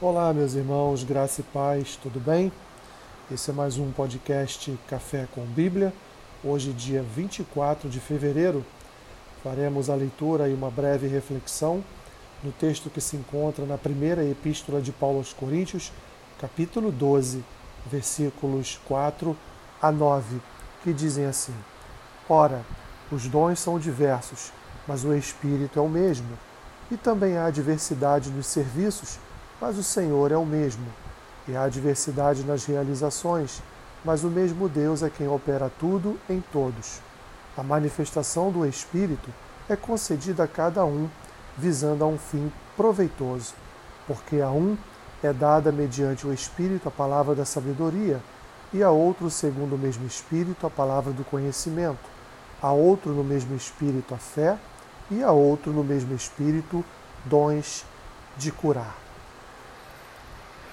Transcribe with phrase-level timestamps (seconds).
[0.00, 2.50] Olá, meus irmãos, graça e paz, tudo bem?
[3.30, 5.94] Esse é mais um podcast Café com Bíblia.
[6.42, 8.66] Hoje, dia 24 de fevereiro,
[9.44, 11.82] faremos a leitura e uma breve reflexão
[12.42, 15.92] no texto que se encontra na primeira epístola de Paulo aos Coríntios,
[16.40, 17.44] capítulo 12,
[17.86, 19.36] versículos 4
[19.80, 20.40] a 9,
[20.82, 21.54] que dizem assim:
[22.28, 22.62] Ora,
[23.12, 24.52] os dons são diversos,
[24.88, 26.36] mas o Espírito é o mesmo,
[26.90, 29.20] e também há diversidade nos serviços
[29.60, 30.86] mas o Senhor é o mesmo.
[31.46, 33.62] E há diversidade nas realizações,
[34.04, 37.00] mas o mesmo Deus é quem opera tudo em todos.
[37.56, 39.30] A manifestação do Espírito
[39.68, 41.08] é concedida a cada um,
[41.56, 43.54] visando a um fim proveitoso,
[44.06, 44.76] porque a um
[45.22, 48.20] é dada mediante o Espírito a palavra da sabedoria,
[48.72, 52.10] e a outro, segundo o mesmo Espírito, a palavra do conhecimento,
[52.60, 54.58] a outro no mesmo Espírito a fé,
[55.10, 56.84] e a outro no mesmo Espírito
[57.24, 57.84] dons
[58.36, 59.03] de curar.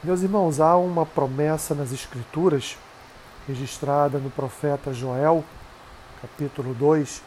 [0.00, 2.78] Meus irmãos, há uma promessa nas Escrituras,
[3.48, 5.42] registrada no profeta Joel,
[6.22, 7.20] capítulo 2,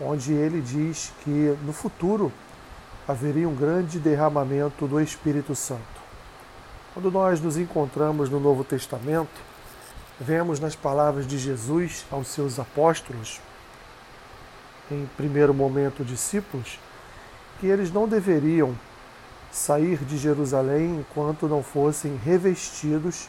[0.00, 2.32] onde ele diz que no futuro
[3.06, 6.00] haveria um grande derramamento do Espírito Santo.
[6.94, 9.38] Quando nós nos encontramos no Novo Testamento,
[10.18, 13.42] vemos nas palavras de Jesus aos seus apóstolos,
[14.90, 16.80] em primeiro momento discípulos,
[17.60, 18.74] que eles não deveriam
[19.50, 23.28] sair de Jerusalém enquanto não fossem revestidos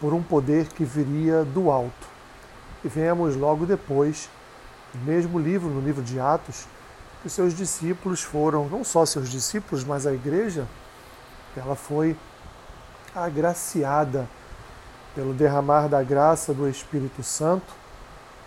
[0.00, 2.06] por um poder que viria do alto.
[2.84, 4.28] E vemos logo depois,
[4.94, 6.66] no mesmo livro, no livro de Atos,
[7.22, 10.66] que seus discípulos foram, não só seus discípulos, mas a igreja,
[11.56, 12.16] ela foi
[13.14, 14.28] agraciada
[15.14, 17.72] pelo derramar da graça do Espírito Santo,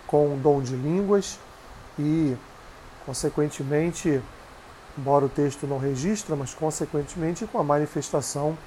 [0.06, 1.38] com o dom de línguas
[1.98, 2.36] e,
[3.04, 4.22] consequentemente,
[4.98, 8.58] embora o texto não registra, mas consequentemente com a manifestação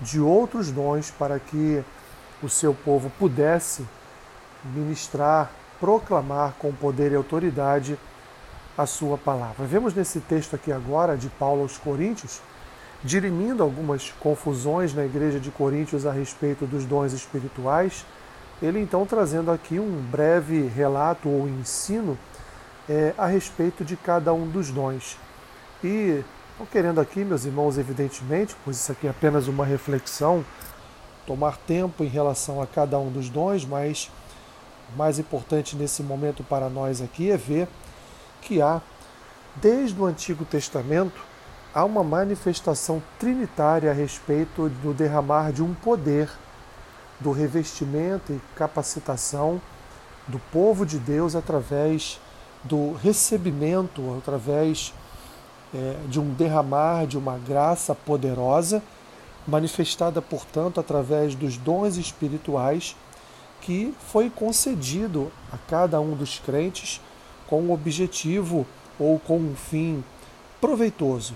[0.00, 1.82] de outros dons para que
[2.42, 3.86] o seu povo pudesse
[4.64, 5.50] ministrar,
[5.80, 7.98] proclamar com poder e autoridade
[8.76, 9.66] a sua palavra.
[9.66, 12.40] Vemos nesse texto aqui agora de Paulo aos Coríntios,
[13.02, 18.04] dirimindo algumas confusões na igreja de Coríntios a respeito dos dons espirituais,
[18.62, 22.16] ele então trazendo aqui um breve relato ou ensino
[22.88, 25.18] é, a respeito de cada um dos dons.
[25.84, 30.44] E estou querendo aqui, meus irmãos, evidentemente, pois isso aqui é apenas uma reflexão,
[31.26, 34.08] tomar tempo em relação a cada um dos dons, mas
[34.94, 37.66] o mais importante nesse momento para nós aqui é ver
[38.40, 38.80] que há,
[39.56, 41.20] desde o Antigo Testamento,
[41.74, 46.30] há uma manifestação trinitária a respeito do derramar de um poder,
[47.18, 49.60] do revestimento e capacitação
[50.28, 52.20] do povo de Deus através
[52.62, 54.94] do recebimento, através
[55.74, 58.82] é, de um derramar de uma graça poderosa,
[59.46, 62.96] manifestada, portanto, através dos dons espirituais
[63.60, 67.00] que foi concedido a cada um dos crentes
[67.46, 68.66] com um objetivo
[68.98, 70.04] ou com um fim
[70.60, 71.34] proveitoso,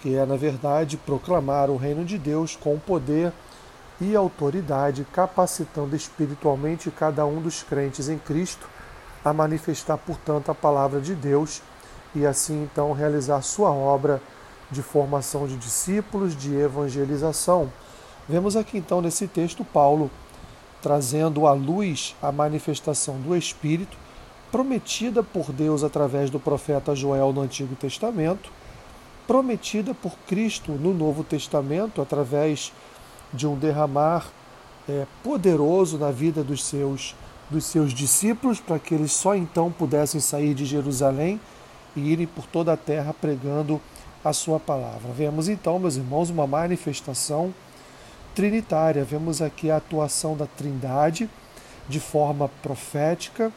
[0.00, 3.32] que é, na verdade, proclamar o reino de Deus com poder
[4.00, 8.68] e autoridade, capacitando espiritualmente cada um dos crentes em Cristo
[9.24, 11.62] a manifestar, portanto, a palavra de Deus
[12.14, 14.22] e assim então realizar sua obra
[14.70, 17.70] de formação de discípulos, de evangelização.
[18.28, 20.10] Vemos aqui então nesse texto Paulo
[20.80, 23.96] trazendo à luz a manifestação do Espírito
[24.50, 28.50] prometida por Deus através do profeta Joel no Antigo Testamento,
[29.26, 32.72] prometida por Cristo no Novo Testamento através
[33.32, 34.26] de um derramar
[34.88, 37.14] é, poderoso na vida dos seus
[37.50, 41.38] dos seus discípulos para que eles só então pudessem sair de Jerusalém
[41.96, 43.80] e irem por toda a terra pregando
[44.24, 45.12] a sua palavra.
[45.12, 47.52] Vemos então, meus irmãos, uma manifestação
[48.34, 49.04] trinitária.
[49.04, 51.28] Vemos aqui a atuação da Trindade
[51.88, 53.52] de forma profética,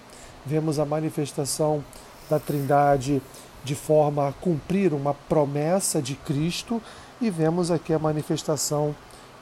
[0.45, 1.83] vemos a manifestação
[2.29, 3.21] da Trindade
[3.63, 6.81] de forma a cumprir uma promessa de Cristo
[7.21, 8.95] e vemos aqui a manifestação,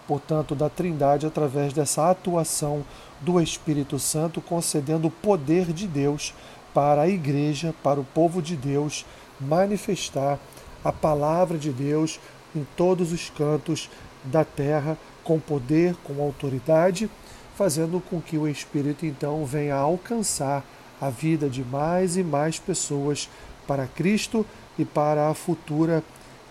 [0.08, 2.84] portanto, da Trindade através dessa atuação
[3.20, 6.34] do Espírito Santo concedendo o poder de Deus
[6.74, 9.06] para a igreja, para o povo de Deus,
[9.40, 10.40] manifestar
[10.84, 12.20] a palavra de Deus
[12.56, 13.90] em todos os cantos
[14.24, 17.10] da terra, com poder, com autoridade,
[17.56, 20.64] fazendo com que o Espírito então venha alcançar
[21.00, 23.30] a vida de mais e mais pessoas
[23.68, 24.46] para Cristo
[24.78, 26.04] e para a futura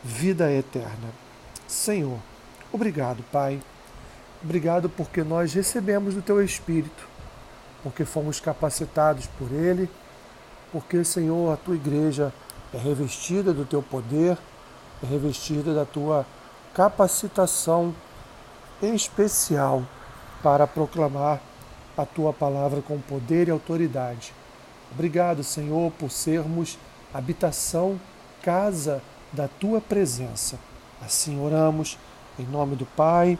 [0.02, 1.10] vida eterna.
[1.66, 2.18] Senhor,
[2.72, 3.60] obrigado, Pai.
[4.42, 7.06] Obrigado porque nós recebemos do Teu Espírito,
[7.82, 9.88] porque fomos capacitados por Ele
[10.72, 12.32] porque, Senhor, a tua igreja
[12.72, 14.38] é revestida do teu poder,
[15.02, 16.24] é revestida da tua
[16.74, 17.94] capacitação
[18.82, 19.84] especial
[20.42, 21.40] para proclamar
[21.96, 24.32] a tua palavra com poder e autoridade.
[24.90, 26.78] Obrigado, Senhor, por sermos
[27.12, 28.00] habitação,
[28.42, 29.02] casa
[29.32, 30.58] da tua presença.
[31.04, 31.98] Assim oramos,
[32.38, 33.38] em nome do Pai,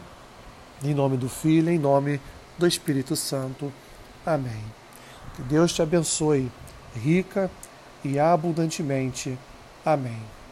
[0.83, 2.21] em nome do Filho, em nome
[2.57, 3.73] do Espírito Santo.
[4.25, 4.63] Amém.
[5.35, 6.51] Que Deus te abençoe
[6.95, 7.49] rica
[8.03, 9.37] e abundantemente.
[9.85, 10.42] Amém.